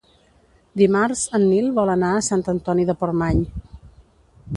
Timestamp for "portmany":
3.03-3.45